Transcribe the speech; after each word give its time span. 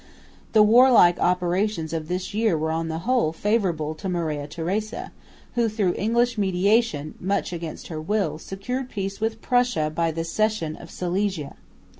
The 0.53 0.63
warlike 0.63 1.19
operations 1.19 1.93
of 1.93 2.07
this 2.07 2.33
year 2.33 2.57
were 2.57 2.71
on 2.71 2.87
the 2.87 2.97
whole 3.05 3.31
favourable 3.31 3.93
to 3.93 4.09
Maria 4.09 4.47
Theresa, 4.47 5.11
who 5.53 5.69
through 5.69 5.93
English 5.95 6.39
mediation, 6.39 7.13
much 7.19 7.53
against 7.53 7.89
her 7.89 8.01
will, 8.01 8.39
secured 8.39 8.89
peace 8.89 9.21
with 9.21 9.43
Prussia 9.43 9.91
by 9.93 10.09
the 10.09 10.23
cession 10.23 10.75
of 10.75 10.89
Silesia. 10.89 11.53